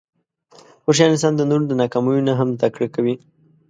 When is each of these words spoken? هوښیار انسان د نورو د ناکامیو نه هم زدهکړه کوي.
هوښیار 0.85 1.09
انسان 1.11 1.33
د 1.35 1.41
نورو 1.49 1.63
د 1.67 1.71
ناکامیو 1.81 2.25
نه 2.27 2.33
هم 2.39 2.47
زدهکړه 2.57 2.87
کوي. 2.95 3.15